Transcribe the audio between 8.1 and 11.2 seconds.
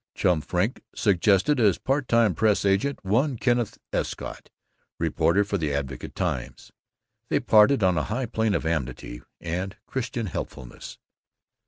plane of amity and Christian helpfulness.